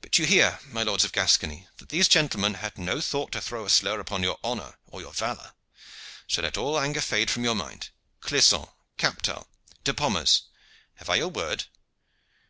But 0.00 0.18
you 0.18 0.24
hear, 0.24 0.60
my 0.64 0.82
lords 0.82 1.04
of 1.04 1.12
Gascony, 1.12 1.68
that 1.76 1.90
these 1.90 2.08
gentlemen 2.08 2.54
had 2.54 2.78
no 2.78 3.02
thought 3.02 3.32
to 3.32 3.40
throw 3.42 3.66
a 3.66 3.68
slur 3.68 4.00
upon 4.00 4.22
your 4.22 4.38
honor 4.42 4.78
or 4.86 5.02
your 5.02 5.12
valor, 5.12 5.52
so 6.26 6.40
let 6.40 6.56
all 6.56 6.80
anger 6.80 7.02
fade 7.02 7.30
from 7.30 7.44
your 7.44 7.54
mind. 7.54 7.90
Clisson, 8.22 8.66
Captal, 8.96 9.46
De 9.84 9.92
Pommers, 9.92 10.44
I 10.46 11.04
have 11.04 11.16
your 11.18 11.28
word?" 11.28 11.64